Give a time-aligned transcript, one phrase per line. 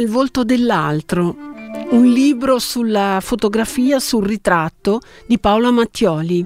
[0.00, 1.36] Nel volto dell'altro,
[1.90, 6.42] un libro sulla fotografia, sul ritratto di Paola Mattioli.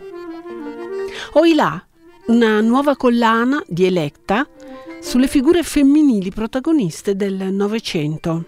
[1.34, 1.86] Oilà,
[2.26, 4.44] una nuova collana di Electa
[5.00, 8.44] sulle figure femminili protagoniste del Novecento.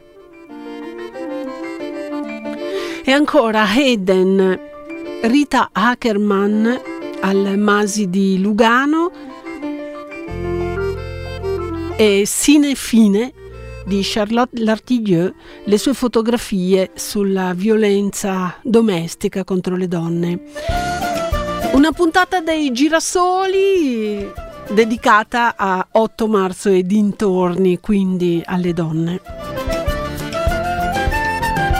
[3.04, 4.60] E ancora Hayden,
[5.23, 6.80] Rita Ackerman
[7.20, 9.12] al Masi di Lugano
[11.96, 13.45] e Sine Fine
[13.86, 15.32] di Charlotte Lartigueux
[15.64, 20.40] le sue fotografie sulla violenza domestica contro le donne.
[21.72, 24.28] Una puntata dei girasoli
[24.70, 29.20] dedicata a 8 marzo e dintorni, quindi alle donne.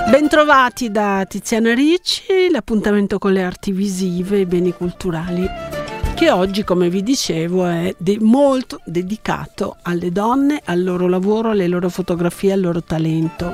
[0.08, 5.75] Bentrovati da Tiziana Ricci, l'appuntamento con le arti visive e i beni culturali
[6.17, 11.69] che oggi, come vi dicevo, è de- molto dedicato alle donne, al loro lavoro, alle
[11.69, 13.53] loro fotografie, al loro talento.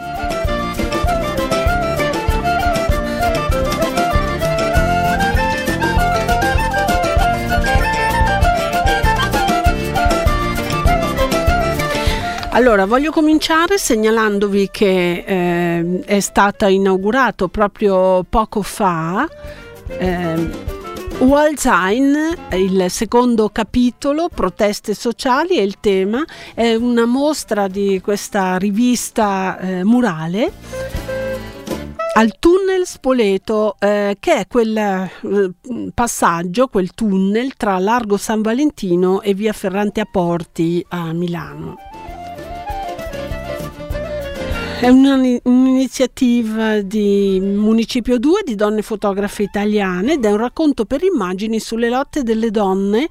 [12.51, 19.29] Allora, voglio cominciare segnalandovi che eh, è stato inaugurato proprio poco fa
[19.89, 20.81] eh,
[21.23, 29.57] Walzheim, il secondo capitolo, proteste sociali e il tema è una mostra di questa rivista
[29.59, 30.53] eh, murale
[32.15, 35.11] al tunnel Spoleto, eh, che è quel eh,
[35.95, 41.77] passaggio, quel tunnel tra Largo San Valentino e via Ferrante a Porti a Milano.
[44.83, 51.61] È un'iniziativa di Municipio 2 di donne fotografe italiane ed è un racconto per immagini
[51.61, 53.09] sulle lotte delle donne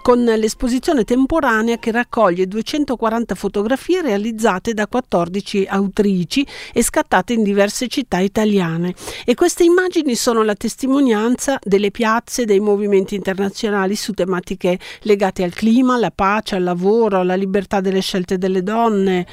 [0.00, 7.86] con l'esposizione temporanea che raccoglie 240 fotografie realizzate da 14 autrici e scattate in diverse
[7.88, 8.94] città italiane.
[9.26, 15.52] E queste immagini sono la testimonianza delle piazze dei movimenti internazionali su tematiche legate al
[15.52, 19.26] clima, alla pace, al lavoro, alla libertà delle scelte delle donne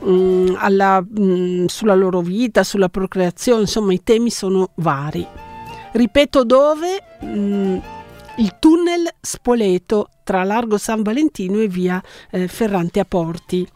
[0.00, 5.26] mh, mm, alla, mh, mm, sulla loro vita, sulla procreazione, insomma i temi sono vari.
[5.92, 7.02] Ripeto dove?
[7.20, 7.76] Mh, mm,
[8.38, 13.66] il tunnel Spoleto tra Largo San Valentino e via eh, Ferrante a Porti.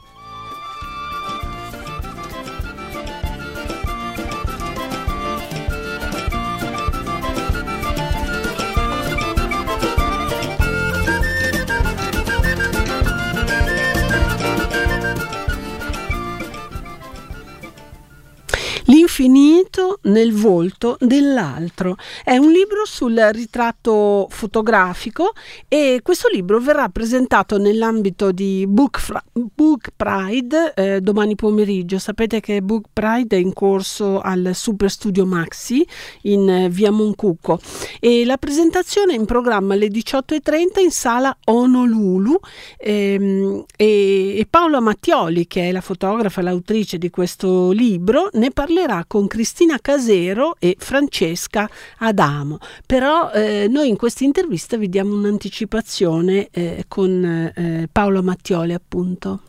[20.03, 21.97] Nel volto dell'altro.
[22.25, 25.33] È un libro sul ritratto fotografico
[25.69, 29.01] e questo libro verrà presentato nell'ambito di Book,
[29.33, 31.99] Book Pride eh, domani pomeriggio.
[31.99, 35.87] Sapete che Book Pride è in corso al Super Studio Maxi
[36.23, 37.59] in eh, via Moncucco
[37.99, 42.39] e la presentazione è in programma alle 18.30 in sala Honolulu
[42.79, 48.51] ehm, e, e Paola Mattioli, che è la fotografa e l'autrice di questo libro, ne
[48.51, 51.69] parlerà con Cristina Casero e Francesca
[51.99, 52.59] Adamo.
[52.87, 59.41] Però eh, noi in questa intervista vi diamo un'anticipazione eh, con eh, Paolo Mattioli appunto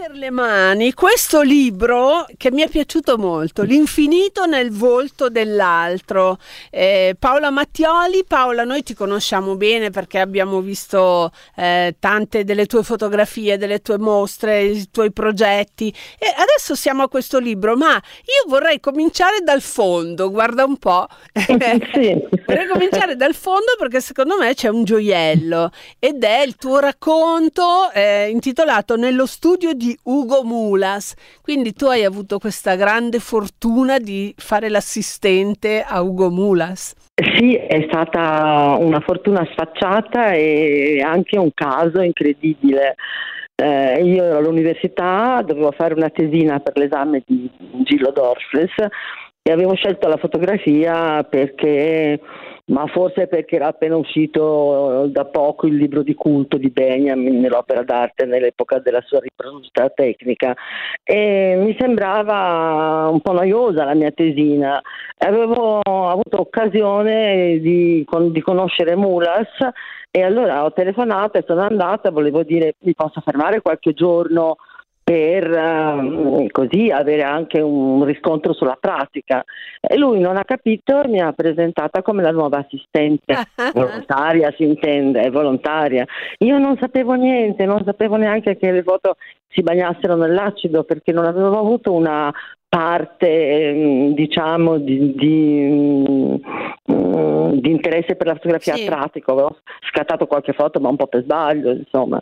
[0.00, 6.38] per le mani questo libro che mi è piaciuto molto, L'infinito nel volto dell'altro.
[6.70, 12.84] Eh, Paola Mattioli, Paola, noi ti conosciamo bene perché abbiamo visto eh, tante delle tue
[12.84, 18.48] fotografie, delle tue mostre, i tuoi progetti e adesso siamo a questo libro, ma io
[18.48, 21.08] vorrei cominciare dal fondo, guarda un po'.
[21.34, 22.14] sì.
[22.46, 27.90] vorrei cominciare dal fondo perché secondo me c'è un gioiello ed è il tuo racconto
[27.92, 31.14] eh, intitolato Nello studio di di Ugo Mulas.
[31.42, 36.94] Quindi tu hai avuto questa grande fortuna di fare l'assistente a Ugo Mulas.
[37.14, 42.96] Sì, è stata una fortuna sfacciata e anche un caso incredibile.
[43.54, 47.50] Eh, io ero all'università, dovevo fare una tesina per l'esame di
[47.82, 48.72] Gillo Dorfles
[49.42, 52.20] e avevo scelto la fotografia perché
[52.68, 57.82] ma forse perché era appena uscito da poco il libro di culto di Benjamin nell'opera
[57.82, 60.54] d'arte nell'epoca della sua riproduzione tecnica
[61.02, 64.80] e mi sembrava un po' noiosa la mia tesina.
[65.18, 69.48] Avevo avuto occasione di, di conoscere Mulas
[70.10, 74.56] e allora ho telefonato e sono andata, volevo dire mi posso fermare qualche giorno
[75.08, 79.42] per uh, così avere anche un riscontro sulla pratica.
[79.80, 83.34] E lui non ha capito e mi ha presentata come la nuova assistente,
[83.72, 86.04] volontaria si intende, è volontaria.
[86.40, 89.16] Io non sapevo niente, non sapevo neanche che le foto
[89.48, 92.30] si bagnassero nell'acido perché non avevo avuto una
[92.68, 96.42] parte ehm, diciamo di, di,
[96.90, 98.84] mm, di, interesse per la fotografia sì.
[98.84, 99.56] pratica, avevo
[99.90, 102.20] scattato qualche foto ma un po' per sbaglio insomma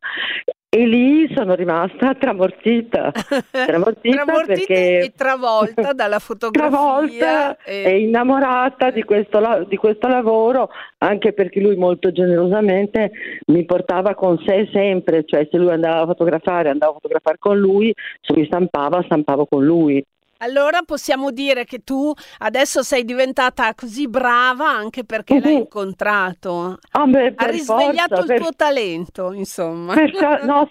[0.77, 3.11] e lì sono rimasta tramortita,
[3.51, 4.99] tramortita, tramortita perché...
[4.99, 6.69] e travolta dalla fotografia.
[6.69, 7.83] Travolta e...
[7.85, 10.69] e innamorata di questo, di questo, lavoro,
[10.99, 13.11] anche perché lui molto generosamente
[13.47, 17.59] mi portava con sé sempre, cioè se lui andava a fotografare, andavo a fotografare con
[17.59, 20.05] lui, se lui stampava, stampavo con lui.
[20.39, 25.41] Allora possiamo dire che tu adesso sei diventata così brava anche perché uh-huh.
[25.41, 26.79] l'hai incontrato.
[26.93, 29.95] Oh, beh, ha risvegliato forza, il tuo talento, insomma.
[29.95, 30.69] Per, no,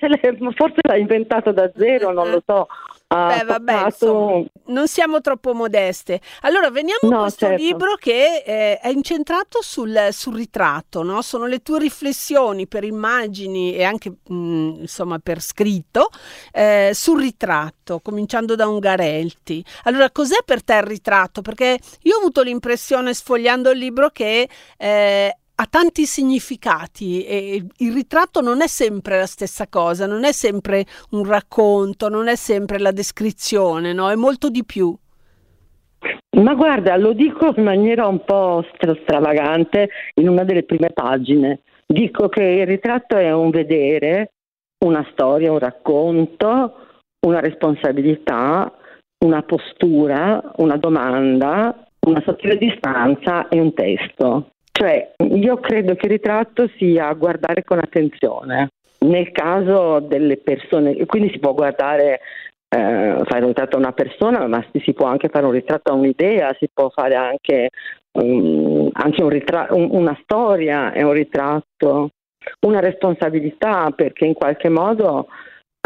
[0.55, 2.67] forse l'ha inventato da zero, non lo so.
[3.15, 6.19] Beh, vabbè, insomma, non siamo troppo modeste.
[6.41, 7.63] Allora, veniamo no, a questo certo.
[7.63, 11.21] libro che eh, è incentrato sul, sul ritratto, no?
[11.21, 16.09] Sono le tue riflessioni per immagini e anche mh, mm, insomma per scritto
[16.51, 19.63] eh, sul ritratto, cominciando da Ungarelti.
[19.83, 21.41] Allora, cos'è per te il ritratto?
[21.41, 27.93] Perché io ho avuto l'impressione, sfogliando il libro, che eh, ha tanti significati e il
[27.93, 32.77] ritratto non è sempre la stessa cosa, non è sempre un racconto, non è sempre
[32.79, 34.09] la descrizione, no?
[34.09, 34.93] È molto di più.
[36.37, 38.65] Ma guarda, lo dico in maniera un po'
[39.03, 41.61] stravagante in una delle prime pagine.
[41.85, 44.33] Dico che il ritratto è un vedere,
[44.85, 46.75] una storia, un racconto,
[47.25, 48.71] una responsabilità,
[49.23, 54.49] una postura, una domanda, una sottile distanza e un testo.
[54.77, 58.71] Cioè, io credo che il ritratto sia guardare con attenzione.
[58.99, 62.19] Nel caso delle persone, quindi si può guardare,
[62.67, 65.95] eh, fare un ritratto a una persona, ma si può anche fare un ritratto a
[65.95, 67.69] un'idea, si può fare anche,
[68.19, 72.09] um, anche un ritratto, un, una storia è un ritratto,
[72.67, 75.27] una responsabilità, perché in qualche modo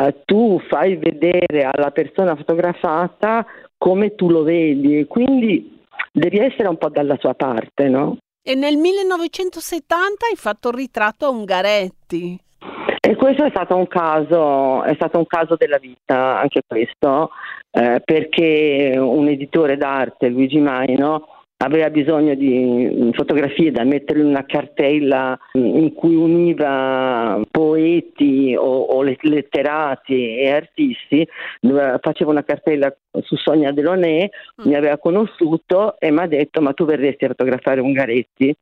[0.01, 3.45] eh, tu fai vedere alla persona fotografata
[3.77, 5.80] come tu lo vedi quindi
[6.12, 8.18] devi essere un po' dalla sua parte, no?
[8.41, 12.39] E nel 1970 hai fatto il ritratto a Ungaretti.
[13.01, 17.31] E questo è stato un caso, è stato un caso della vita, anche questo,
[17.71, 24.27] eh, perché un editore d'arte, Luigi Maino, aveva bisogno di mm, fotografie da mettere in
[24.27, 31.27] una cartella mm, in cui univa poeti o, o letterati e artisti,
[32.00, 34.67] faceva una cartella su Sonia Delonè, mm.
[34.67, 38.55] mi aveva conosciuto e mi ha detto ma tu verresti a fotografare Ungaretti?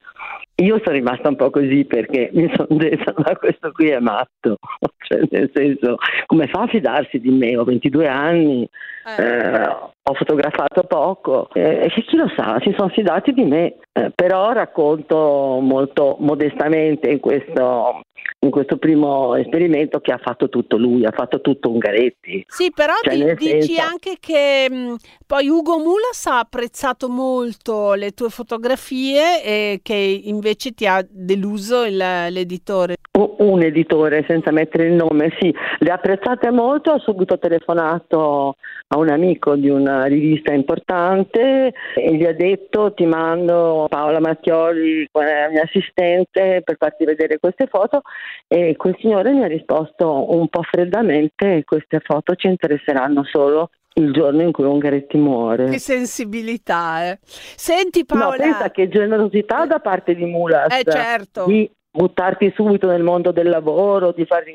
[0.59, 4.57] Io sono rimasta un po' così perché mi sono detta ma questo qui è matto,
[5.05, 7.55] cioè nel senso come fa a fidarsi di me?
[7.57, 8.67] Ho 22 anni,
[9.07, 9.23] eh.
[9.23, 9.69] Eh,
[10.09, 14.53] ho fotografato poco eh, e chi lo sa, si sono fidati di me, eh, però
[14.53, 18.03] racconto molto modestamente in questo,
[18.39, 22.45] in questo primo esperimento che ha fatto tutto lui, ha fatto tutto Ungaretti.
[22.47, 23.81] Sì, però cioè, di, dici senso...
[23.81, 24.95] anche che mh,
[25.25, 31.83] poi Ugo Mulas ha apprezzato molto le tue fotografie e che invece ti ha deluso
[31.83, 32.95] il, l'editore.
[33.17, 38.55] Un editore, senza mettere il nome, sì, le ha apprezzate molto, ho subito telefonato
[38.89, 45.07] a un amico di una rivista importante e gli ha detto ti mando Paola Mattioli,
[45.11, 48.01] la mia assistente, per farti vedere queste foto
[48.47, 54.11] e quel signore mi ha risposto un po' freddamente queste foto ci interesseranno solo il
[54.11, 55.69] giorno in cui Ungaretti muore.
[55.69, 57.19] Che sensibilità, eh.
[57.23, 58.25] Senti Paola...
[58.25, 60.71] No, pensa che generosità da parte di Mulas.
[60.73, 61.45] Eh certo.
[61.45, 64.51] Di buttarti subito nel mondo del lavoro, di farti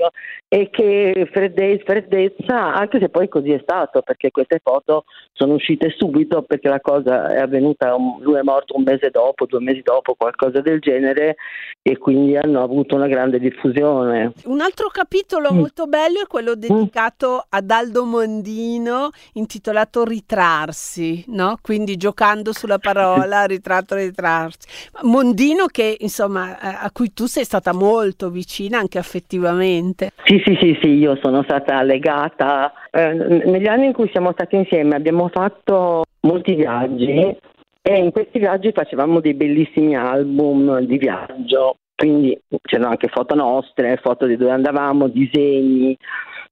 [0.49, 5.93] e che freddezza, freddezza, anche se poi così è stato, perché queste foto sono uscite
[5.97, 10.15] subito perché la cosa è avvenuta, lui è morto un mese dopo, due mesi dopo,
[10.15, 11.37] qualcosa del genere
[11.83, 14.33] e quindi hanno avuto una grande diffusione.
[14.45, 15.57] Un altro capitolo mm.
[15.57, 17.49] molto bello è quello dedicato mm.
[17.49, 21.57] ad Aldo Mondino intitolato Ritrarsi, no?
[21.61, 24.69] quindi giocando sulla parola ritratto, ritrarsi.
[25.03, 30.11] Mondino che insomma a cui tu sei stata molto vicina anche affettivamente.
[30.25, 32.75] Sì, sì, sì, sì, io sono stata legata.
[32.91, 37.35] Eh, negli anni in cui siamo stati insieme abbiamo fatto molti viaggi
[37.81, 43.97] e in questi viaggi facevamo dei bellissimi album di viaggio, quindi c'erano anche foto nostre,
[43.97, 45.97] foto di dove andavamo, disegni,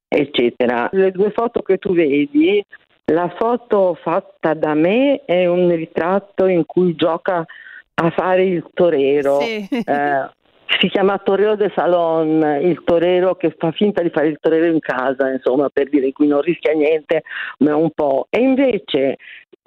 [0.07, 0.89] eccetera.
[0.93, 2.65] Le due foto che tu vedi,
[3.11, 7.45] la foto fatta da me è un ritratto in cui gioca
[7.93, 9.41] a fare il torero.
[9.41, 9.67] Sì.
[9.69, 10.39] Eh,
[10.79, 14.79] si chiama Torero de Salon, il torero che fa finta di fare il torero in
[14.79, 17.23] casa, insomma, per dire cui non rischia niente,
[17.59, 18.27] ma un po'.
[18.29, 19.17] E invece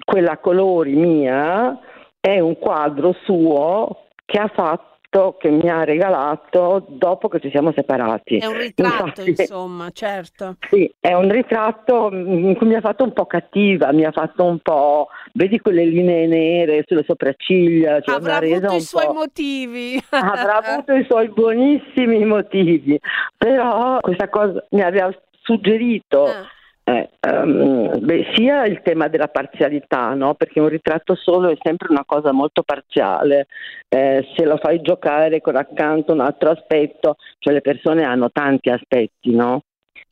[0.03, 1.79] quella colori mia
[2.19, 4.94] è un quadro suo che ha fatto
[5.37, 8.37] che mi ha regalato dopo che ci siamo separati.
[8.37, 10.57] È un ritratto, Infatti, insomma, certo.
[10.69, 14.43] Sì, è un ritratto in cui mi ha fatto un po' cattiva, mi ha fatto
[14.43, 18.01] un po', vedi quelle linee nere sulle sopracciglia.
[18.01, 20.03] Cioè avrà avuto i suoi motivi.
[20.09, 22.99] Avrà avuto i suoi buonissimi motivi,
[23.37, 25.09] però questa cosa mi aveva
[25.41, 26.25] suggerito.
[26.25, 26.53] Ah
[26.87, 30.35] eh, um, beh, sia il tema della parzialità, no?
[30.35, 33.47] perché un ritratto solo è sempre una cosa molto parziale,
[33.89, 38.69] eh, se lo fai giocare con accanto un altro aspetto, cioè le persone hanno tanti
[38.69, 39.63] aspetti, no?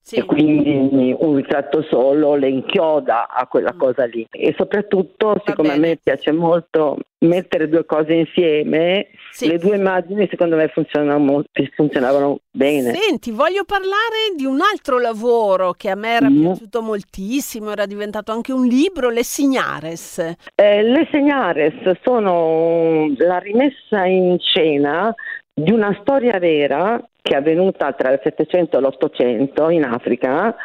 [0.05, 0.17] Sì.
[0.17, 3.79] E quindi un ritratto solo le inchioda a quella mm.
[3.79, 4.27] cosa lì.
[4.31, 9.47] E soprattutto, siccome a me piace molto mettere due cose insieme, sì.
[9.47, 11.43] le due immagini secondo me funzionavano,
[11.73, 12.93] funzionavano, bene.
[12.93, 16.41] Senti, voglio parlare di un altro lavoro che a me era mm.
[16.41, 20.17] piaciuto moltissimo, era diventato anche un libro, Le Signares.
[20.53, 25.15] Eh, le Signares sono la rimessa in scena
[25.53, 30.55] di una storia vera che è avvenuta tra il 700 e l'800 in Africa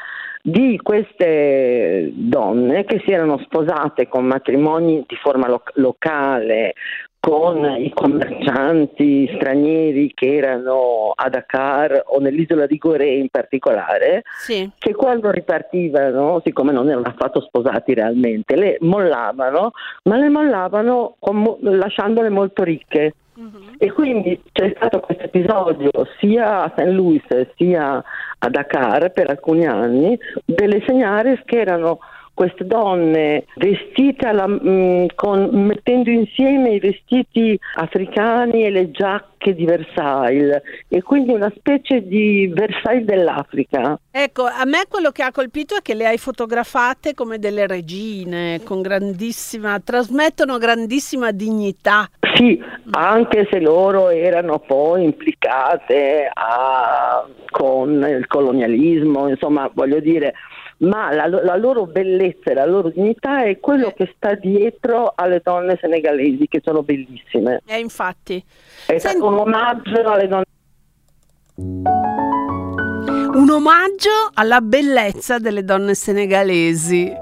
[0.42, 6.75] di queste donne che si erano sposate con matrimoni di forma lo- locale
[7.20, 14.70] con i commercianti stranieri che erano a Dakar o nell'isola di Gorée in particolare, sì.
[14.78, 19.72] che quando ripartivano, siccome non erano affatto sposati realmente, le mollavano,
[20.04, 23.14] ma le mollavano mo- lasciandole molto ricche.
[23.34, 23.75] Uh-huh.
[23.78, 26.87] E quindi c'è stato questo episodio sia a St.
[26.87, 27.22] Louis
[27.56, 28.02] sia
[28.38, 31.98] a Dakar per alcuni anni delle segnare che erano
[32.38, 39.57] queste donne vestite alla, mh, mm, con, mettendo insieme i vestiti africani e le giacche
[39.57, 43.99] di Versailles e quindi una specie di Versailles dell'Africa.
[44.09, 48.61] Ecco, a me quello che ha colpito è che le hai fotografate come delle regine,
[48.62, 52.09] con grandissima, trasmettono grandissima dignità.
[52.35, 60.35] Sì, anche se loro erano poi implicate a, con il colonialismo, insomma, voglio dire,
[60.78, 65.40] ma la, la, loro bellezza e la loro dignità è quello che sta dietro alle
[65.42, 67.62] donne senegalesi, che sono bellissime.
[67.66, 68.42] Eh, infatti.
[68.87, 69.25] È Senti...
[69.25, 70.44] un omaggio alle donne.
[73.35, 77.12] Un omaggio alla bellezza delle donne senegalesi.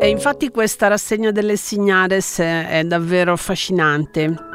[0.00, 4.50] E infatti questa rassegna delle Signares è davvero affascinante.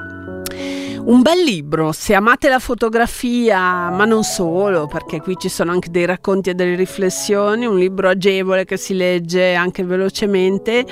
[1.08, 5.90] Un bel libro, se amate la fotografia, ma non solo, perché qui ci sono anche
[5.90, 10.86] dei racconti e delle riflessioni, un libro agevole che si legge anche velocemente.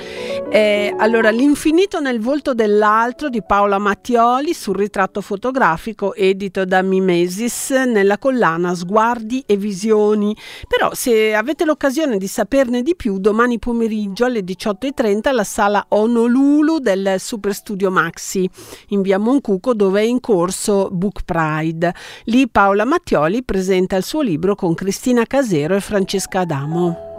[0.48, 7.72] Eh, allora, L'infinito nel volto dell'altro di Paola Mattioli sul ritratto fotografico edito da Mimesis
[7.72, 10.34] nella collana Sguardi e Visioni.
[10.66, 16.78] Però se avete l'occasione di saperne di più, domani pomeriggio alle 18.30 alla sala Honolulu
[16.78, 18.48] del Super Studio Maxi
[18.88, 21.94] in via Moncuco dove in corso Book Pride.
[22.24, 27.15] Lì Paola Mattioli presenta il suo libro con Cristina Casero e Francesca Adamo.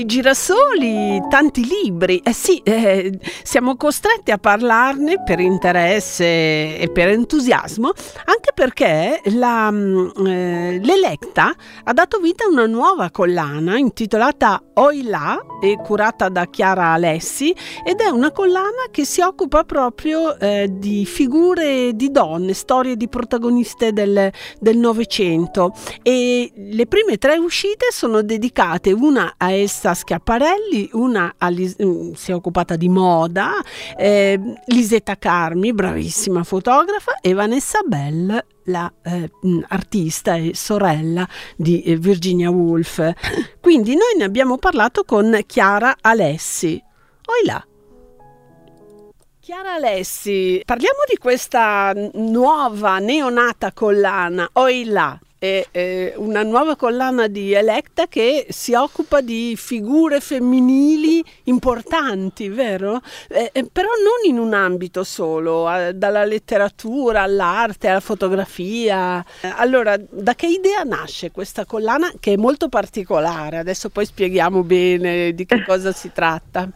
[0.00, 2.20] Ai girasoli tanti libri.
[2.24, 7.92] Eh sì, eh, siamo costretti a parlarne per interesse e per entusiasmo,
[8.24, 11.54] anche perché la, mm, eh, l'Electa
[11.84, 17.54] ha dato vita a una nuova collana intitolata Oilà e curata da Chiara Alessi
[17.84, 23.08] ed è una collana che si occupa proprio eh, di figure di donne, storie di
[23.08, 24.32] protagoniste del
[24.78, 32.30] Novecento e le prime tre uscite sono dedicate una a Elsa Schiaparelli, una mm, si
[32.30, 33.52] è occupata di moda,
[33.96, 39.30] eh, Lisetta Carmi, bravissima fotografa e Vanessa Bell la eh,
[39.68, 43.12] artista e sorella di eh, Virginia Woolf.
[43.60, 46.82] Quindi noi ne abbiamo parlato con Chiara Alessi.
[47.26, 47.64] Oilà.
[49.40, 55.18] Chiara Alessi, parliamo di questa nuova neonata collana, Oilà.
[55.40, 63.00] È, una nuova collana di Electa che si occupa di figure femminili importanti, vero?
[63.28, 69.24] Eh, eh però non in un ambito solo, dalla letteratura all'arte, alla fotografia.
[69.56, 73.56] Allora, da che idea nasce questa collana che è molto particolare?
[73.56, 76.68] Adesso poi spieghiamo bene di che cosa si tratta.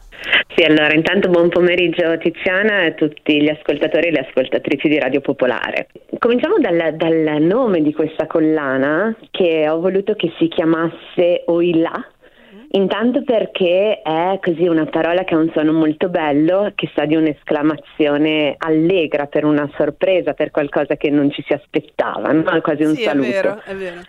[0.54, 4.99] Sì, allora intanto buon pomeriggio Tiziana e a tutti gli ascoltatori e le ascoltatrici di
[4.99, 5.88] Radio Popolare.
[6.18, 12.09] Cominciamo dal, dal nome di questa collana che ho voluto che si chiamasse Oilà,
[12.75, 17.14] Intanto perché è così una parola che ha un suono molto bello, che sa di
[17.14, 22.61] un'esclamazione allegra per una sorpresa, per qualcosa che non ci si aspettava, no?
[22.62, 23.28] quasi un sì, saluto.
[23.28, 24.00] È vero, è vero.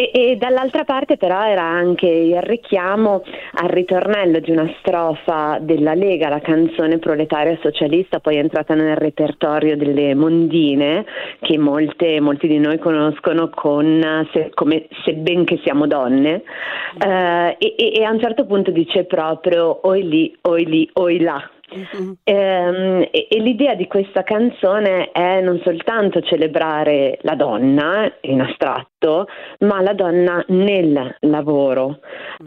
[0.00, 3.24] E, e, dall'altra parte però era anche il richiamo
[3.54, 9.76] al ritornello di una strofa della Lega, la canzone proletaria socialista, poi entrata nel repertorio
[9.76, 11.04] delle mondine,
[11.40, 16.42] che molte, molti di noi conoscono con, se, come Sebben siamo donne,
[17.04, 21.42] eh, e, e, a un certo punto dice proprio oi lì, oi lì, oi là.
[21.70, 22.16] Uh-huh.
[22.24, 29.26] Ehm, e, e, l'idea di questa canzone è non soltanto celebrare la donna in astratto,
[29.60, 32.00] ma la donna nel lavoro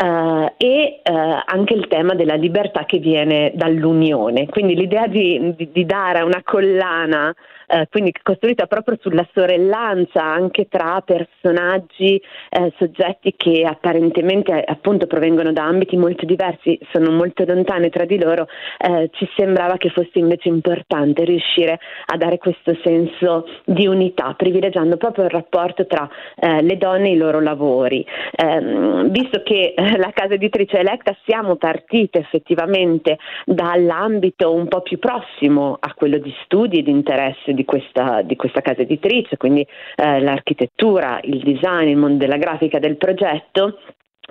[0.04, 4.48] uh, e uh, anche il tema della libertà che viene dall'unione.
[4.48, 7.34] Quindi l'idea di, di, di dare a una collana
[7.72, 15.54] eh, quindi costruita proprio sulla sorellanza anche tra personaggi, eh, soggetti che apparentemente appunto provengono
[15.54, 18.48] da ambiti molto diversi, sono molto lontani tra di loro,
[18.78, 24.98] eh, ci sembrava che fosse invece importante riuscire a dare questo senso di unità, privilegiando
[24.98, 28.06] proprio il rapporto tra eh, le donne e i loro lavori.
[28.36, 35.00] Ehm, visto che eh, la casa editrice Electa siamo partite effettivamente dall'ambito un po' più
[35.00, 39.66] prossimo a quello di studi e di interesse di questa, di questa casa editrice, quindi
[39.96, 43.80] eh, l'architettura, il design, il mondo della grafica del progetto,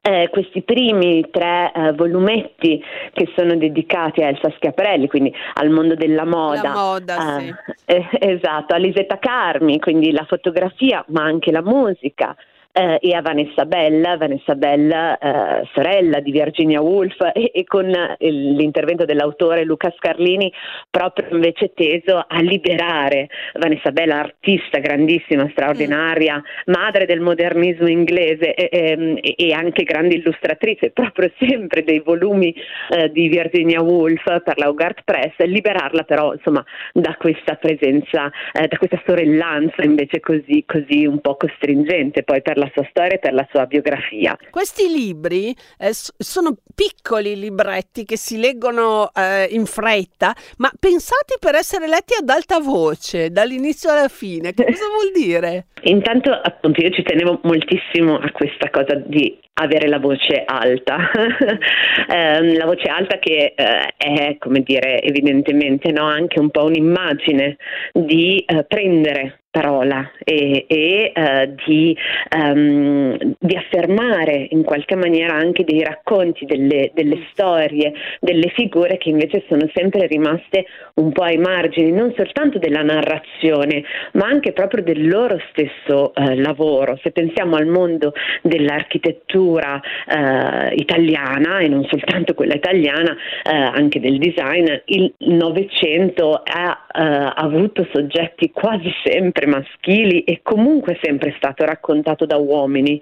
[0.02, 2.82] eh, questi primi tre eh, volumetti
[3.12, 7.38] che sono dedicati a Elsa Schiaparelli, quindi al mondo della moda, la moda
[7.84, 8.16] eh, sì.
[8.18, 12.34] esatto, a Lisetta Carmi, quindi la fotografia ma anche la musica,
[12.72, 17.86] eh, e a Vanessa Bella, Vanessa Bella eh, sorella di Virginia Woolf e, e con
[18.18, 20.52] l'intervento dell'autore Luca Scarlini
[20.90, 28.68] proprio invece teso a liberare Vanessa Bella, artista grandissima, straordinaria, madre del modernismo inglese e,
[28.70, 32.54] e, e, anche grande illustratrice, proprio sempre dei volumi
[32.90, 38.68] eh, di Virginia Woolf per la Hogarth Press, liberarla però insomma da questa presenza, eh,
[38.68, 43.18] da questa sorellanza invece così, così un po' costringente poi per la sua storia e
[43.18, 44.36] per la sua biografia.
[44.50, 51.54] Questi libri eh, sono piccoli libretti che si leggono eh, in fretta, ma pensati per
[51.54, 54.52] essere letti ad alta voce dall'inizio alla fine.
[54.52, 55.66] Che cosa vuol dire?
[55.84, 61.10] Intanto, appunto, io ci tenevo moltissimo a questa cosa di avere la voce alta,
[62.08, 67.56] eh, la voce alta che eh, è, come dire, evidentemente no, anche un po' un'immagine
[67.92, 71.96] di eh, prendere parola e, e uh, di,
[72.36, 79.08] um, di, affermare in qualche maniera anche dei racconti, delle, delle, storie, delle figure che
[79.08, 83.82] invece sono sempre rimaste un po' ai margini, non soltanto della narrazione,
[84.12, 86.98] ma anche proprio del loro stesso uh, lavoro.
[87.02, 94.66] Se pensiamo al mondo dell'architettura uh, italiana e non soltanto quella italiana, anche del design,
[94.86, 102.36] il Novecento ha avuto soggetti quasi sempre sempre maschili e comunque sempre stato raccontato da
[102.36, 103.00] uomini.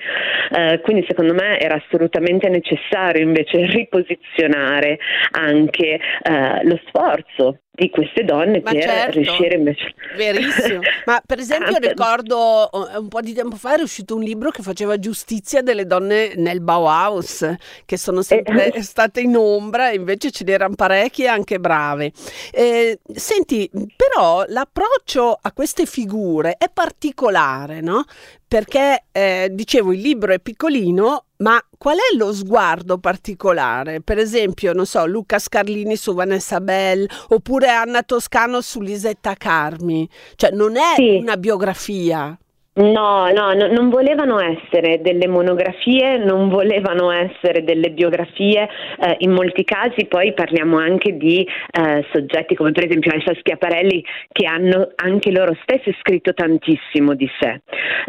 [0.50, 4.98] Eh, quindi secondo me era assolutamente necessario invece riposizionare
[5.32, 11.38] anche eh, lo sforzo di queste donne Ma per certo, riuscire invece verissimo ma per
[11.38, 15.62] esempio ah, ricordo un po' di tempo fa era uscito un libro che faceva giustizia
[15.62, 17.48] delle donne nel Bauhaus
[17.84, 18.82] che sono sempre eh.
[18.82, 22.10] state in ombra invece ce n'erano parecchie anche brave
[22.50, 28.04] eh, senti però l'approccio a queste figure è particolare no?
[28.48, 34.00] perché eh, dicevo il libro è piccolino ma qual è lo sguardo particolare?
[34.00, 40.08] Per esempio, non so, Luca Scarlini su Vanessa Bell oppure Anna Toscano su Lisetta Carmi.
[40.34, 41.16] Cioè, non è sì.
[41.16, 42.36] una biografia.
[42.78, 48.68] No, no, no, non volevano essere delle monografie, non volevano essere delle biografie,
[49.00, 54.04] eh, in molti casi poi parliamo anche di eh, soggetti come per esempio Elsa Schiaparelli
[54.30, 57.62] che hanno anche loro stessi scritto tantissimo di sé.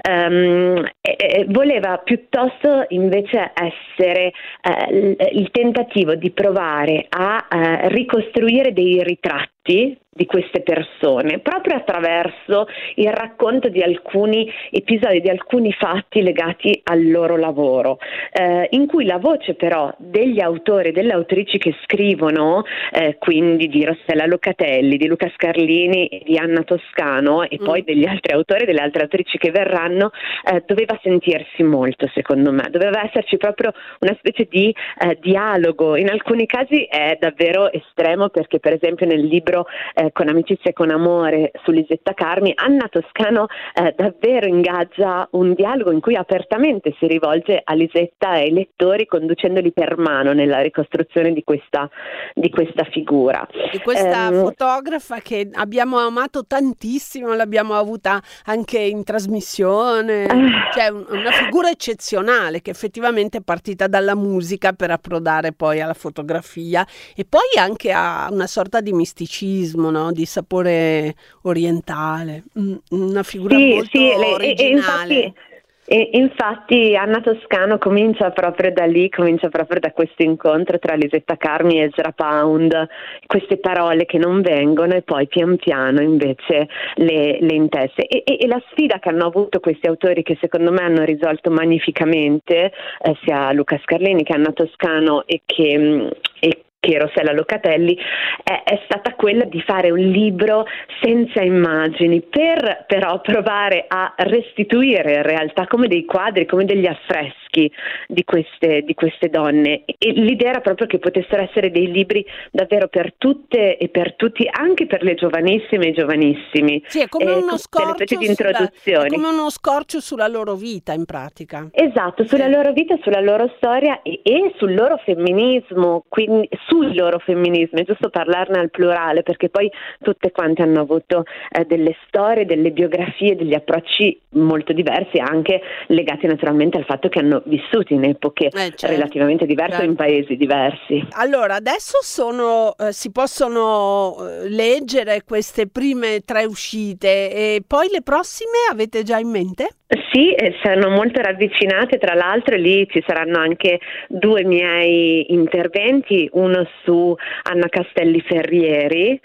[0.07, 9.01] Um, e, voleva piuttosto invece essere eh, il tentativo di provare a eh, ricostruire dei
[9.03, 16.81] ritratti di queste persone, proprio attraverso il racconto di alcuni episodi, di alcuni fatti legati
[16.83, 17.99] al loro lavoro,
[18.33, 23.69] eh, in cui la voce però degli autori e delle autrici che scrivono, eh, quindi
[23.69, 27.63] di Rossella Locatelli, di Luca Scarlini e di Anna Toscano e mm.
[27.63, 30.11] poi degli altri autori e delle altre autrici che verranno,
[30.51, 36.09] eh, doveva sentirsi molto secondo me, doveva esserci proprio una specie di eh, dialogo, in
[36.09, 40.91] alcuni casi è davvero estremo perché per esempio nel libro eh, Con amicizia e con
[40.91, 47.07] amore su Lisetta Carmi, Anna Toscano eh, davvero ingaggia un dialogo in cui apertamente si
[47.07, 51.89] rivolge a Lisetta e ai lettori conducendoli per mano nella ricostruzione di questa,
[52.33, 53.47] di questa figura.
[53.71, 60.89] Di questa um, fotografa che abbiamo amato tantissimo, l'abbiamo avuta anche in trasmissione, uh, cioè
[60.89, 67.25] una figura eccezionale che effettivamente è partita dalla musica per approdare poi alla fotografia e
[67.25, 70.11] poi anche a una sorta di misticismo, no?
[70.11, 74.53] di sapore orientale, mm, una figura sì, molto sì, originale.
[74.53, 75.47] E, e infatti
[75.91, 81.35] e infatti Anna Toscano comincia proprio da lì, comincia proprio da questo incontro tra Lisetta
[81.35, 82.87] Carmi e Ezra Pound,
[83.25, 88.05] queste parole che non vengono e poi pian piano invece le, le intesse.
[88.05, 91.49] E, e, e, la sfida che hanno avuto questi autori che secondo me hanno risolto
[91.49, 92.71] magnificamente,
[93.01, 96.07] eh, sia Luca Scarlini che Anna Toscano e che, mm,
[96.39, 97.97] e che Rossella Locatelli,
[98.41, 100.65] è, è, stata quella di fare un libro
[101.01, 107.69] senza immagini, per però provare a restituire in realtà come dei quadri, come degli affreschi
[108.07, 109.83] di queste, di queste donne.
[109.85, 114.47] E l'idea era proprio che potessero essere dei libri davvero per tutte e per tutti,
[114.49, 116.81] anche per le giovanissime e giovanissimi.
[116.87, 121.67] Sì, è come, eh, uno, scorcio sulla, come uno scorcio sulla loro vita in pratica.
[121.71, 122.51] Esatto, sulla sì.
[122.51, 127.83] loro vita, sulla loro storia e, e sul loro femminismo, quindi sul loro femminismo, è
[127.83, 129.69] giusto parlarne al plurale perché poi
[130.01, 136.27] tutte quante hanno avuto eh, delle storie, delle biografie, degli approcci molto diversi anche legati
[136.27, 138.87] naturalmente al fatto che hanno vissuto in epoche eh, certo.
[138.87, 139.89] relativamente diverse certo.
[139.89, 141.07] in paesi diversi.
[141.11, 148.01] Allora, adesso sono, eh, si possono eh, leggere queste prime tre uscite e poi le
[148.01, 149.69] prossime avete già in mente?
[150.11, 157.15] Sì, sono molto ravvicinate, tra l'altro lì ci saranno anche due miei interventi, uno su
[157.43, 159.19] Anna Castelli Ferrieri, eh,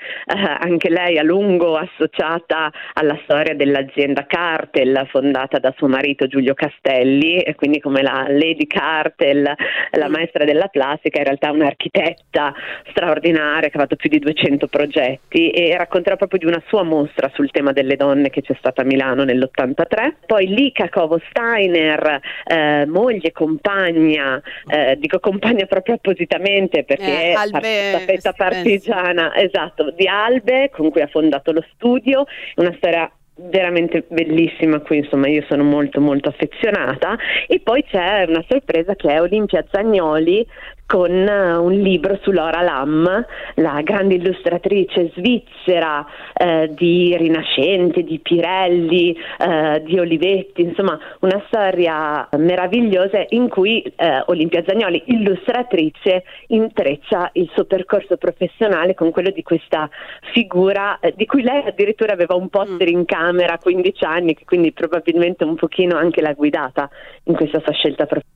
[0.60, 7.40] anche lei a lungo associata alla storia dell'azienda Cartel fondata da suo marito Giulio Castelli
[7.40, 12.54] e quindi come la Lady Cartel, la maestra della plastica, in realtà un'architetta
[12.88, 17.30] straordinaria che ha fatto più di 200 progetti e racconterà proprio di una sua mostra
[17.34, 20.12] sul tema delle donne che c'è stata a Milano nell'83.
[20.24, 27.46] Poi Lika Kovo Steiner, eh, moglie, compagna, eh, dico compagna proprio appositamente perché eh, è
[27.46, 32.24] staffetta partigiana, esatto, di Albe con cui ha fondato lo studio,
[32.56, 37.16] una storia veramente bellissima qui insomma io sono molto molto affezionata.
[37.46, 40.46] E poi c'è una sorpresa che è Olimpia Zagnoli
[40.86, 48.18] con eh, un libro su Laura Lam, la grande illustratrice svizzera eh, di Rinascente, di
[48.18, 57.30] Pirelli, eh, di Olivetti, insomma una storia meravigliosa in cui eh, Olimpia Zagnoli, illustratrice, intreccia
[57.32, 59.88] il suo percorso professionale con quello di questa
[60.32, 64.72] figura eh, di cui lei addirittura aveva un poster in camera a 15 anni, quindi
[64.72, 66.88] probabilmente un pochino anche l'ha guidata
[67.24, 68.32] in questa sua scelta professionale.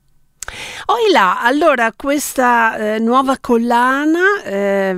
[0.90, 4.96] Oilà, allora questa eh, nuova collana eh,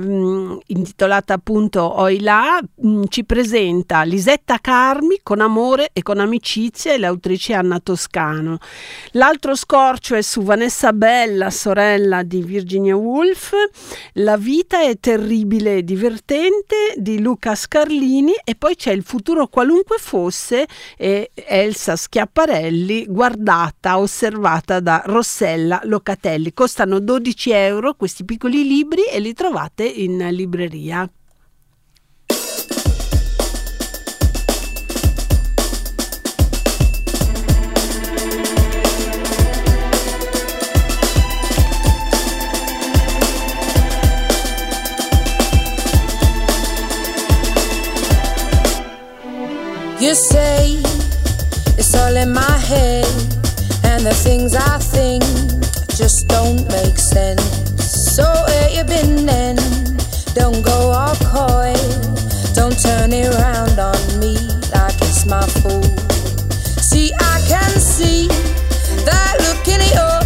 [0.67, 6.97] intitolata appunto Oilà mh, mm, ci presenta Lisetta Carmi con amore e con amicizia e
[6.97, 8.59] l'autrice Anna Toscano.
[9.11, 13.51] L'altro scorcio è su Vanessa Bella, sorella di Virginia Woolf,
[14.13, 19.97] La vita è terribile e divertente di Luca Scarlini e poi c'è Il futuro qualunque
[19.97, 26.53] fosse e Elsa Schiaparelli guardata, osservata da Rossella Locatelli.
[26.53, 31.09] Costano 12 euro questi piccoli libri e li trovate in libreria.
[49.99, 50.81] You say
[51.77, 53.05] it's all in my head
[53.83, 55.23] And the things I think
[55.95, 57.43] just don't make sense.
[57.77, 59.55] So where you been then?
[60.33, 61.73] Don't go all coy.
[62.53, 64.35] Don't turn it around on me
[64.73, 65.85] like it's my fault.
[66.81, 68.27] See, I can see
[69.05, 70.20] that look in your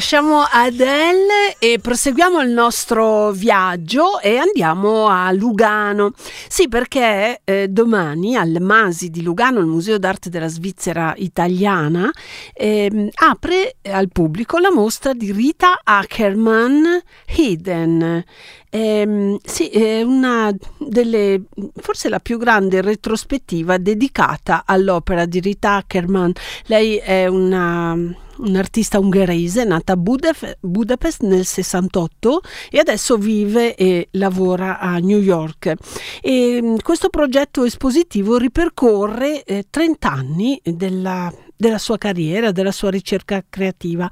[0.00, 6.12] lasciamo Adele e proseguiamo il nostro viaggio e andiamo a Lugano.
[6.48, 12.10] Sì, perché eh, domani al Masi di Lugano, il Museo d'arte della Svizzera italiana,
[12.54, 17.02] ehm, apre al pubblico la mostra di Rita Ackerman
[17.36, 18.24] Hidden.
[18.70, 21.42] Ehm, sì, è una delle,
[21.74, 26.32] forse la più grande retrospettiva dedicata all'opera di Rita Ackerman.
[26.68, 34.08] Lei è una un'artista ungherese nata a Budaf- Budapest nel 68 e adesso vive e
[34.12, 35.74] lavora a New York.
[36.20, 42.90] E mh, questo progetto espositivo ripercorre eh, 30 anni della, della sua carriera, della sua
[42.90, 44.10] ricerca creativa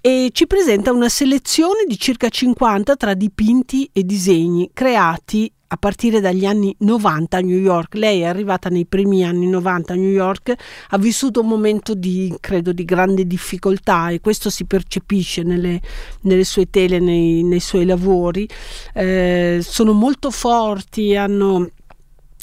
[0.00, 6.20] e ci presenta una selezione di circa 50 tra dipinti e disegni creati a partire
[6.20, 7.94] dagli anni 90 a New York.
[7.94, 10.54] Lei è arrivata nei primi anni 90 a New York,
[10.88, 15.80] ha vissuto un momento di, credo, di grande difficoltà e questo si percepisce nelle,
[16.22, 18.48] nelle sue tele, nei, nei suoi lavori.
[18.94, 21.70] Eh, sono molto forti, hanno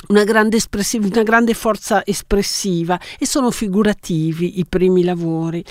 [0.08, 0.60] una grande,
[1.04, 5.64] una grande, forza espressiva e sono figurativi i primi lavori.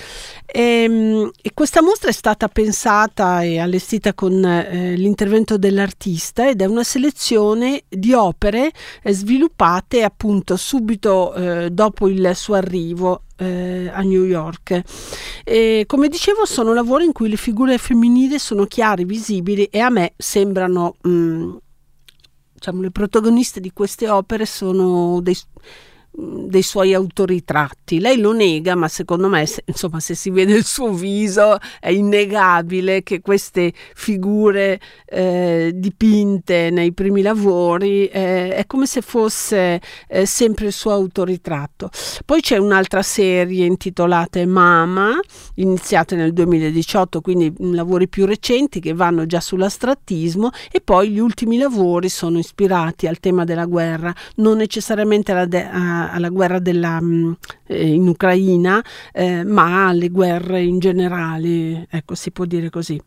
[0.45, 6.65] E, e questa mostra è stata pensata e allestita con eh, l'intervento dell'artista ed è
[6.65, 8.71] una selezione di opere
[9.01, 14.81] eh, sviluppate appunto subito eh, dopo il suo arrivo eh, a New York.
[15.43, 19.89] E, come dicevo, sono lavori in cui le figure femminili sono chiare, visibili e a
[19.89, 21.57] me sembrano mh,
[22.65, 25.37] diciamo, le protagoniste di queste opere sono dei,
[26.17, 27.99] dei suoi autoritratti.
[27.99, 31.89] Lei lo nega, ma secondo me, se, insomma, se si vede il suo viso, è
[31.89, 40.25] innegabile che queste figure eh, dipinte nei primi lavori eh, è come se fosse eh,
[40.25, 41.89] sempre il suo autoritratto.
[42.25, 45.19] Poi c'è un'altra serie intitolata Mama,
[45.55, 51.57] iniziata nel 2018, quindi lavori più recenti che vanno già sull'astrattismo e poi gli ultimi
[51.57, 55.69] lavori sono ispirati al tema della guerra, non necessariamente alla, de-
[56.11, 56.99] alla guerra della,
[57.67, 62.99] eh, in Ucraina, eh, ma alle guerre in generale, ecco si può dire così.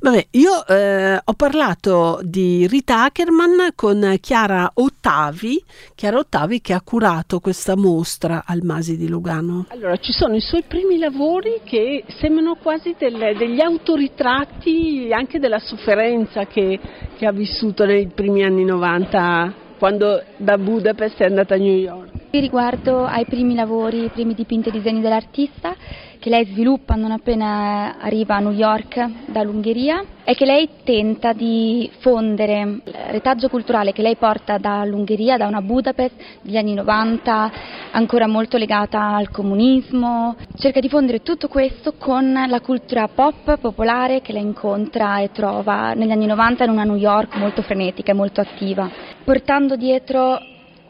[0.00, 5.64] Vabbè, io eh, ho parlato di Rita Ackerman con Chiara Ottavi,
[5.94, 9.66] Chiara Ottavi che ha curato questa mostra al Masi di Lugano.
[9.70, 15.58] Allora, ci sono i suoi primi lavori che sembrano quasi delle, degli autoritratti anche della
[15.58, 16.78] sofferenza che,
[17.16, 22.23] che ha vissuto nei primi anni 90 quando da Budapest è andata a New York.
[22.40, 25.74] Riguardo ai primi lavori, i primi dipinti e disegni dell'artista
[26.18, 31.90] che lei sviluppa non appena arriva a New York dall'Ungheria è che lei tenta di
[31.98, 32.60] fondere.
[32.62, 37.52] Il retaggio culturale che lei porta dall'Ungheria, da una Budapest degli anni 90
[37.90, 44.22] ancora molto legata al comunismo, cerca di fondere tutto questo con la cultura pop popolare
[44.22, 48.14] che lei incontra e trova negli anni 90 in una New York molto frenetica e
[48.14, 48.90] molto attiva,
[49.22, 50.40] portando dietro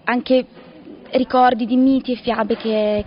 [0.05, 0.47] anche
[1.14, 3.05] ricordi di miti e fiabe che,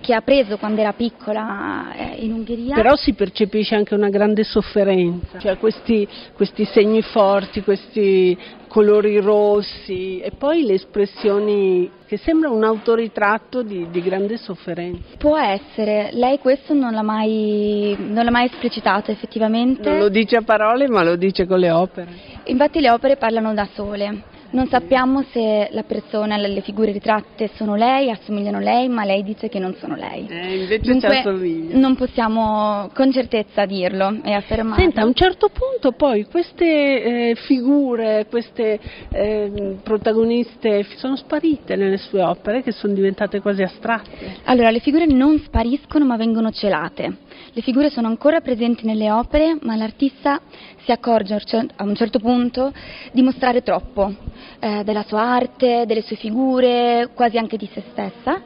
[0.00, 2.74] che ha preso quando era piccola eh, in Ungheria.
[2.74, 8.36] Però si percepisce anche una grande sofferenza, cioè questi, questi segni forti, questi
[8.68, 15.16] colori rossi e poi le espressioni che sembra un autoritratto di, di, grande sofferenza.
[15.16, 19.88] Può essere, lei questo non l'ha mai, non l'ha mai esplicitato effettivamente.
[19.88, 22.08] Non lo dice a parole ma lo dice con le opere.
[22.46, 27.74] Infatti le opere parlano da sole Non sappiamo se la persona, le figure ritratte sono
[27.74, 30.28] lei, assomigliano a lei, ma lei dice che non sono lei.
[30.28, 31.76] Eh, invece Dunque, ci assomiglia.
[31.76, 34.80] Non possiamo con certezza dirlo e affermarlo.
[34.80, 38.78] Senta, a un certo punto poi queste eh, figure, queste
[39.10, 44.36] eh, protagoniste sono sparite nelle sue opere, che sono diventate quasi astratte.
[44.44, 47.16] Allora, le figure non spariscono ma vengono celate.
[47.52, 50.40] Le figure sono ancora presenti nelle opere, ma l'artista
[50.84, 52.72] si accorge a un certo punto
[53.10, 54.14] di mostrare troppo
[54.58, 58.40] eh, della sua arte, delle sue figure, quasi anche di se stessa,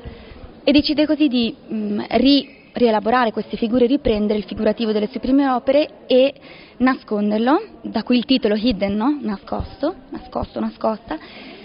[0.64, 5.20] e decide così di mh, mm, ri- rielaborare queste figure, riprendere il figurativo delle sue
[5.20, 6.34] prime opere e
[6.78, 9.18] nasconderlo, da qui il titolo Hidden, no?
[9.20, 11.18] nascosto, nascosto, nascosta,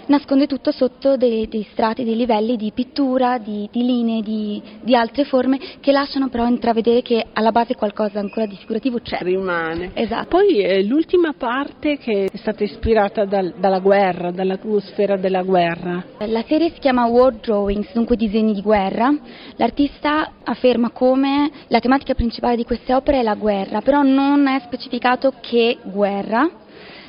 [0.06, 4.94] nasconde tutto sotto dei, dei strati, dei livelli di pittura, di, di linee, di, di,
[4.94, 9.18] altre forme che lasciano però intravedere che alla base qualcosa ancora di figurativo c'è.
[9.20, 9.90] Rimane.
[9.94, 10.28] Esatto.
[10.28, 16.04] Poi eh, l'ultima parte che è stata ispirata dal, dalla guerra, dall'atmosfera della guerra.
[16.18, 19.14] La serie si chiama War Drawings, dunque disegni di guerra.
[19.56, 24.60] L'artista afferma come la tematica principale di queste opere è la guerra, però non è
[24.64, 26.62] specificato che guerra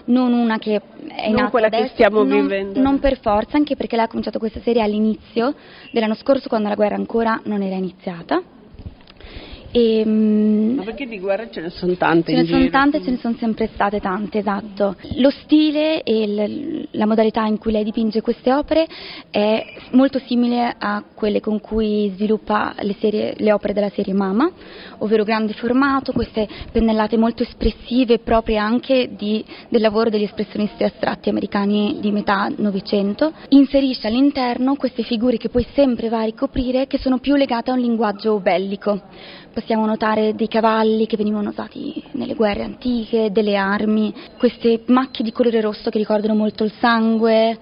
[0.05, 2.81] non una che è non quella adesso, che stiamo non, vivendo.
[2.81, 5.53] Non per forza, anche perché lei ha cominciato questa serie all'inizio
[5.91, 8.41] dell'anno scorso quando la guerra ancora non era iniziata
[9.75, 12.31] e, ehm, Ma perché di guerre ce ne sono tante?
[12.31, 14.95] Ce ne sono tante, ce ne sono sempre state tante, esatto.
[15.17, 18.87] Lo stile e l- la modalità in cui lei dipinge queste opere
[19.29, 24.49] è molto simile a quelle con cui sviluppa le, serie, le opere della serie Mama,
[24.99, 31.27] ovvero grande formato, queste pennellate molto espressive proprie anche di, del lavoro degli espressionisti astratti
[31.27, 33.33] americani di metà Novecento.
[33.49, 37.73] Inserisce all'interno queste figure che poi sempre va a ricoprire che sono più legate a
[37.73, 39.01] un linguaggio bellico
[39.65, 45.31] Possiamo notare dei cavalli che venivano usati nelle guerre antiche, delle armi, queste macchie di
[45.31, 47.57] colore rosso che ricordano molto il sangue.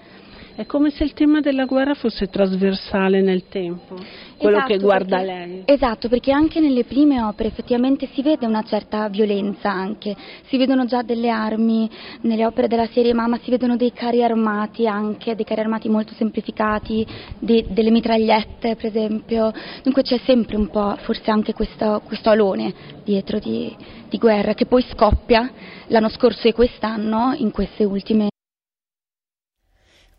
[0.55, 3.95] È come se il tema della guerra fosse trasversale nel tempo
[4.43, 5.63] quello esatto, che guarda perché, lei.
[5.65, 10.15] Esatto, perché anche nelle prime opere effettivamente si vede una certa violenza anche,
[10.47, 11.89] si vedono già delle armi,
[12.21, 16.13] nelle opere della serie Mama si vedono dei carri armati anche, dei carri armati molto
[16.13, 17.05] semplificati,
[17.39, 22.73] de, delle mitragliette per esempio, dunque c'è sempre un po' forse anche questo, questo alone
[23.03, 23.73] dietro di,
[24.09, 25.49] di guerra che poi scoppia
[25.87, 28.31] l'anno scorso e quest'anno in queste ultime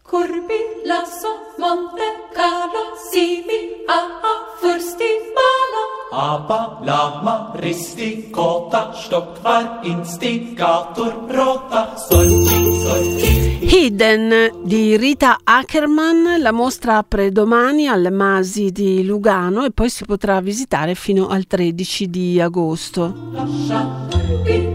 [0.07, 2.03] Curbi lasso Monte
[2.35, 5.83] Carlo Simi a a Fürsti Bala.
[6.13, 11.97] Aber lama risti kota Stockvar instigator rota.
[11.97, 19.71] Solchi solchi Hidden di Rita Ackerman, la mostra apre domani al Masi di Lugano e
[19.71, 23.31] poi si potrà visitare fino al 13 di agosto.
[23.33, 24.74] Lascia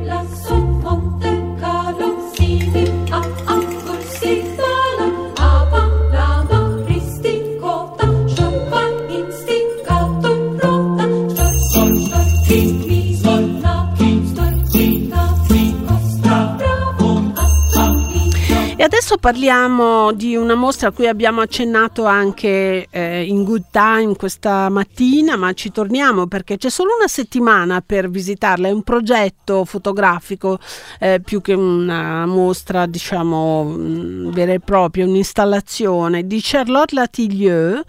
[18.79, 24.15] E adesso parliamo di una mostra a cui abbiamo accennato anche eh, in Good Time
[24.15, 28.69] questa mattina, ma ci torniamo perché c'è solo una settimana per visitarla.
[28.69, 30.59] È un progetto fotografico
[30.97, 37.83] eh, più che una mostra, diciamo, mh, mm, vera e propria, un'installazione di Charlotte Latilieu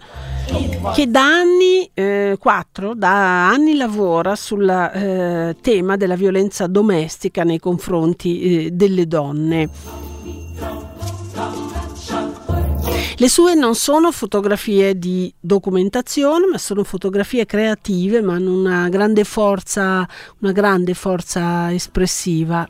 [0.93, 7.59] che da anni, eh, quattro, da anni lavora sul eh, tema della violenza domestica nei
[7.59, 10.00] confronti eh, delle donne.
[13.21, 19.25] Le sue non sono fotografie di documentazione, ma sono fotografie creative, ma hanno una grande
[19.25, 20.07] forza,
[20.39, 22.67] una grande forza espressiva.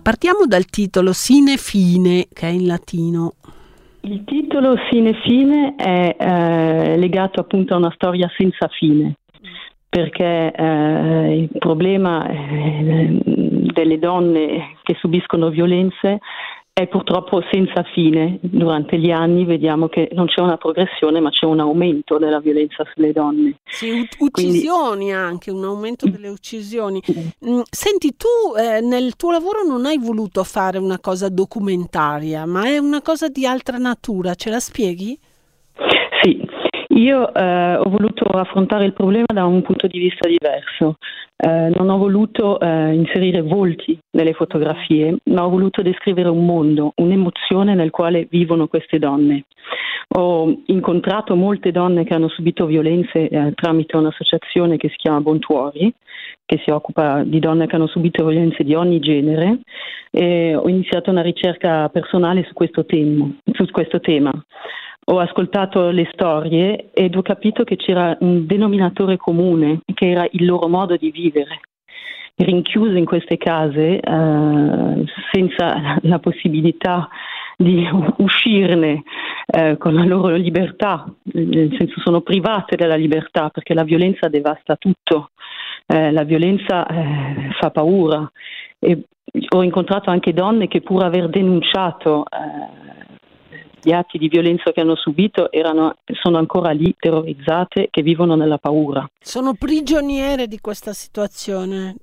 [0.00, 3.34] Partiamo dal titolo Sine Fine, che è in latino.
[4.00, 9.16] Il titolo Sine Fine è eh, legato appunto a una storia senza fine,
[9.96, 16.18] perché eh, il problema eh, delle donne che subiscono violenze
[16.70, 18.38] è purtroppo senza fine.
[18.42, 22.84] Durante gli anni vediamo che non c'è una progressione, ma c'è un aumento della violenza
[22.92, 23.56] sulle donne.
[23.64, 25.12] Sì, uccisioni Quindi...
[25.12, 27.00] anche, un aumento delle uccisioni.
[27.48, 32.66] Mm, senti, tu eh, nel tuo lavoro non hai voluto fare una cosa documentaria, ma
[32.66, 35.18] è una cosa di altra natura, ce la spieghi?
[36.20, 36.38] Sì,
[36.96, 40.96] io eh, ho voluto affrontare il problema da un punto di vista diverso.
[41.36, 46.92] Eh, non ho voluto eh, inserire volti nelle fotografie, ma ho voluto descrivere un mondo,
[46.96, 49.44] un'emozione nel quale vivono queste donne.
[50.16, 55.92] Ho incontrato molte donne che hanno subito violenze eh, tramite un'associazione che si chiama Bontuori,
[56.46, 59.58] che si occupa di donne che hanno subito violenze di ogni genere
[60.10, 63.28] e ho iniziato una ricerca personale su questo tema.
[63.52, 64.32] Su questo tema.
[65.08, 70.44] Ho ascoltato le storie ed ho capito che c'era un denominatore comune, che era il
[70.44, 71.60] loro modo di vivere
[72.36, 77.08] rinchiuse in queste case eh, senza la possibilità
[77.56, 77.88] di
[78.18, 79.02] uscirne
[79.46, 84.76] eh, con la loro libertà, nel senso sono private della libertà perché la violenza devasta
[84.76, 85.30] tutto,
[85.86, 88.30] eh, la violenza eh, fa paura
[88.78, 89.04] e
[89.48, 92.94] ho incontrato anche donne che pur aver denunciato eh,
[93.82, 98.58] gli atti di violenza che hanno subito erano, sono ancora lì terrorizzate che vivono nella
[98.58, 99.08] paura.
[99.20, 101.94] Sono prigioniere di questa situazione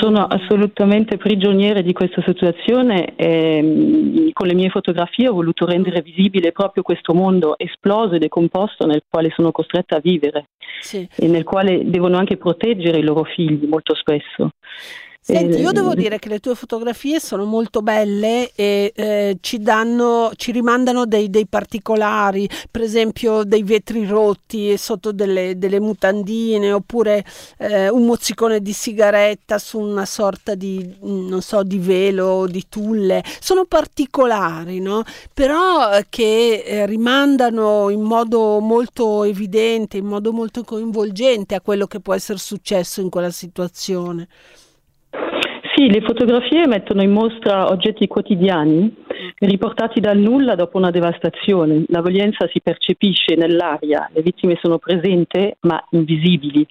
[0.00, 6.52] sono assolutamente prigioniere di questa situazione e con le mie fotografie ho voluto rendere visibile
[6.52, 10.48] proprio questo mondo esploso e decomposto nel quale sono costretta a vivere
[10.80, 11.06] sì.
[11.14, 14.50] e nel quale devono anche proteggere i loro figli molto spesso.
[15.24, 20.32] Senti, io devo dire che le tue fotografie sono molto belle e eh, ci, danno,
[20.34, 27.24] ci rimandano dei, dei, particolari, per esempio dei vetri rotti sotto delle, delle mutandine oppure
[27.58, 32.64] eh, un mozzicone di sigaretta su una sorta di, non so, di velo o di
[32.68, 33.22] tulle.
[33.38, 35.04] Sono particolari, no?
[35.32, 41.86] Però eh, che eh, rimandano in modo molto evidente, in modo molto coinvolgente a quello
[41.86, 44.26] che può essere successo in quella situazione.
[45.74, 48.94] Sì, le fotografie mettono in mostra oggetti quotidiani
[49.38, 51.84] riportati dal nulla dopo una devastazione.
[51.88, 56.66] La violenza si percepisce nell'aria, le vittime sono presenti ma invisibili.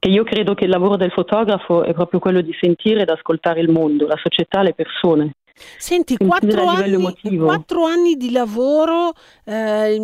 [0.00, 3.60] E io credo che il lavoro del fotografo è proprio quello di sentire ed ascoltare
[3.60, 5.34] il mondo, la società, le persone.
[5.54, 9.12] Senti, quattro anni, quattro anni, di lavoro,
[9.44, 9.96] eh,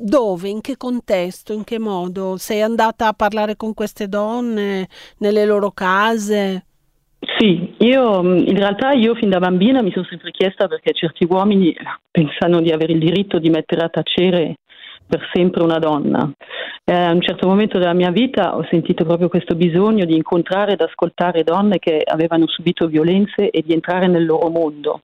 [0.00, 2.36] dove, in che contesto, in che modo?
[2.36, 6.65] Sei andata a parlare con queste donne nelle loro case?
[7.38, 11.76] Sì, io in realtà io fin da bambina mi sono sempre chiesta perché certi uomini
[12.10, 14.56] pensano di avere il diritto di mettere a tacere
[15.06, 16.30] per sempre una donna.
[16.82, 20.72] Eh, a un certo momento della mia vita ho sentito proprio questo bisogno di incontrare
[20.72, 25.00] ed ascoltare donne che avevano subito violenze e di entrare nel loro mondo.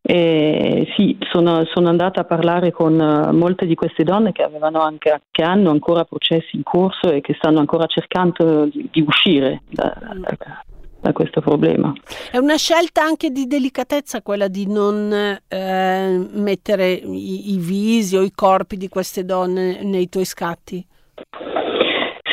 [0.00, 5.20] E sì, sono, sono, andata a parlare con uh, molte di queste donne che, anche,
[5.30, 9.96] che, hanno ancora processi in corso e che stanno ancora cercando di, di uscire da,
[9.98, 10.64] da,
[11.04, 11.92] da questo problema.
[12.30, 18.22] È una scelta anche di delicatezza quella di non eh, mettere i, i, visi o
[18.22, 20.82] i corpi di queste donne nei tuoi scatti?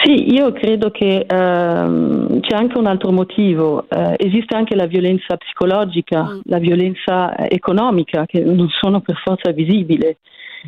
[0.03, 3.85] Sì, io credo che ehm, c'è anche un altro motivo.
[3.89, 6.39] Eh, esiste anche la violenza psicologica, mm.
[6.45, 10.05] la violenza economica, che non sono per forza visibili.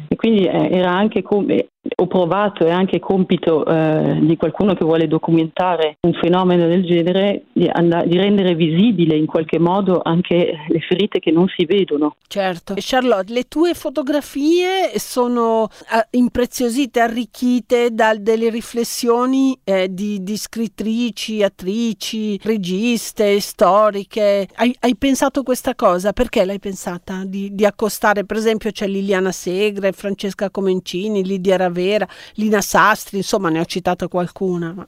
[0.08, 4.86] E quindi eh, era anche come, ho provato, è anche compito eh, di qualcuno che
[4.86, 10.56] vuole documentare un fenomeno del genere, di, and- di, rendere visibile in qualche modo anche
[10.68, 12.16] le ferite che non si vedono.
[12.28, 12.76] Certo.
[12.78, 21.44] Charlotte, le tue fotografie sono eh, impreziosite, arricchite da delle riflessioni eh, di, di, scrittrici,
[21.44, 24.48] attrici, registe, storiche.
[24.56, 26.14] Hai, hai, pensato questa cosa?
[26.14, 27.24] Perché l'hai pensata?
[27.26, 33.18] Di, di accostare, per esempio, c'è Liliana Segre, Francesca Comencini, Lidia Ravera Vera, Lina Sastri,
[33.18, 34.74] insomma ne ho citato qualcuna.
[34.74, 34.88] Ma...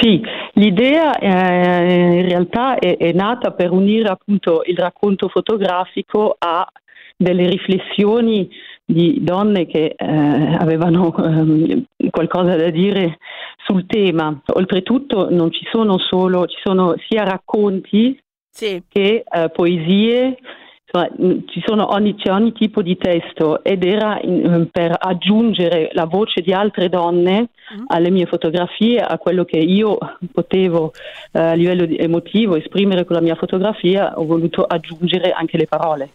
[0.00, 0.22] Sì,
[0.54, 6.66] l'idea eh, in realtà è, è, nata per unire appunto il racconto fotografico a
[7.16, 8.48] delle riflessioni
[8.84, 13.18] di donne che eh, avevano eh, qualcosa da dire
[13.64, 14.40] sul tema.
[14.46, 18.18] Oltretutto non ci sono solo, ci sono sia racconti
[18.50, 18.82] sì.
[18.88, 20.36] che eh, poesie
[20.84, 26.04] insomma, mm, ogni, c'è ogni tipo di testo ed era in, mm, per aggiungere la
[26.04, 27.84] voce di altre donne mm.
[27.88, 29.98] alle mie fotografie, a quello che io
[30.32, 30.92] potevo
[31.32, 36.10] eh, a livello emotivo esprimere con la mia fotografia, ho voluto aggiungere anche le parole.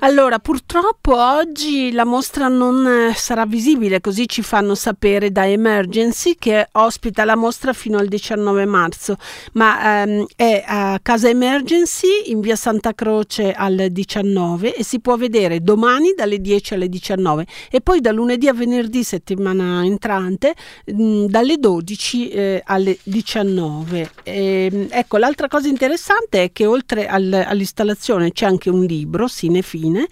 [0.00, 6.36] Allora, purtroppo oggi la mostra non eh, sarà visibile, così ci fanno sapere da Emergency
[6.38, 9.16] che ospita la mostra fino al 19 marzo,
[9.54, 15.00] ma ehm, è a Casa Emergency in via Santa Croce al 19 19 e si
[15.00, 20.54] può vedere domani dalle 10 alle 19 e poi da lunedì a venerdì settimana entrante
[20.86, 24.10] mh, mm, dalle 12 eh, alle 19.
[24.22, 29.26] E, ehm, ecco, l'altra cosa interessante è che oltre al, all'installazione c'è anche un libro,
[29.26, 30.06] Sine Fine,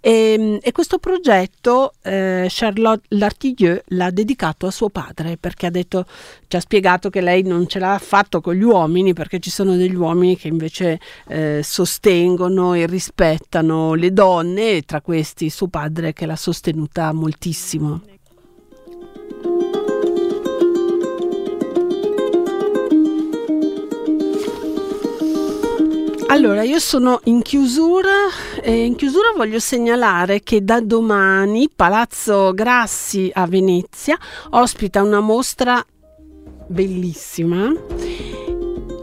[0.00, 5.70] e, ehm, e questo progetto eh, Charlotte Lartigueux l'ha dedicato a suo padre perché ha
[5.70, 6.04] detto,
[6.48, 9.76] ci ha spiegato che lei non ce l'ha fatto con gli uomini perché ci sono
[9.76, 15.68] degli uomini che invece eh, sostengono e rispettano rispettano le donne e tra questi suo
[15.68, 18.02] padre che l'ha sostenuta moltissimo.
[26.28, 28.28] Allora, io sono in chiusura
[28.60, 34.18] e in chiusura voglio segnalare che da domani Palazzo Grassi a Venezia
[34.50, 35.84] ospita una mostra
[36.66, 37.72] bellissima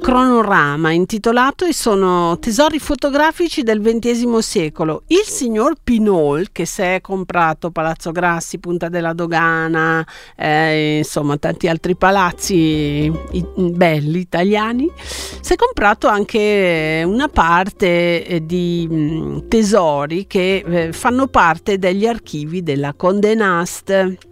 [0.04, 5.04] cronorama intitolato e sono tesori fotografici del XX secolo.
[5.08, 11.70] Il signor Pinol, che si è comprato Palazzo Grassi, Punta della Dogana, eh, insomma tanti
[11.70, 13.10] altri palazzi
[13.56, 14.92] belli italiani,
[15.40, 22.06] si è comprato anche una parte eh, di mh, tesori che eh, fanno parte degli
[22.06, 24.32] archivi della Conde Nast.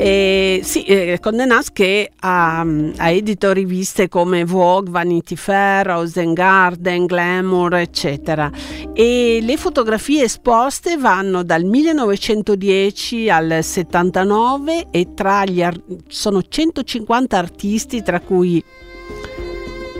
[0.00, 6.32] Eh, sì, eh, Condé Nast che ha, ha, edito riviste come Vogue, Vanity Fair, Rose
[6.34, 8.48] Garden, Glamour, eccetera.
[8.94, 17.36] E le fotografie esposte vanno dal 1910 al 79 e tra gli ar- sono 150
[17.36, 18.62] artisti, tra cui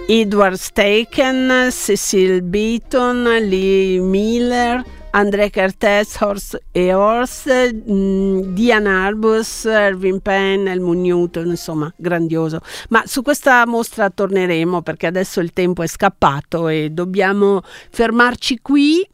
[0.07, 10.21] Edward Staken, Cecil Beaton, Lee Miller, André Kertész, Horst e Horst, mh, Diane Arbus, Erwin
[10.21, 12.61] Penn, Helmut Newton, insomma, grandioso.
[12.91, 19.09] Ma su questa mostra torneremo perché adesso il tempo è scappato e dobbiamo fermarci qui.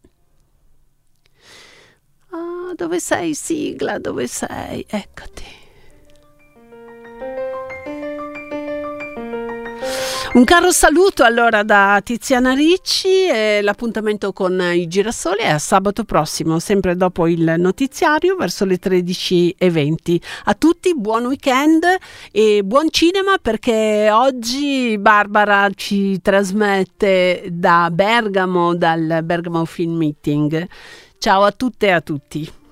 [2.30, 3.98] Ah, dove sei sigla?
[3.98, 4.84] Dove sei?
[4.88, 5.63] Eccoti.
[10.34, 16.02] Un caro saluto allora da Tiziana Ricci e l'appuntamento con i girasoli è a sabato
[16.02, 20.20] prossimo, sempre dopo il notiziario verso le 13.20.
[20.46, 21.84] A tutti buon weekend
[22.32, 30.66] e buon cinema perché oggi Barbara ci trasmette da Bergamo, dal Bergamo Film Meeting.
[31.16, 32.62] Ciao a tutte e a tutti.